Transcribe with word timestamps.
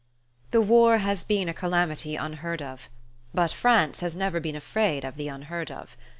The 0.49 0.61
war 0.61 0.97
has 0.97 1.23
been 1.23 1.47
a 1.47 1.53
calamity 1.53 2.15
unheard 2.15 2.59
of; 2.59 2.89
but 3.35 3.51
France 3.53 3.99
has 3.99 4.15
never 4.15 4.39
been 4.39 4.55
afraid 4.55 5.03
of 5.05 5.15
the 5.15 5.27
unheard 5.27 5.69
of. 5.69 5.95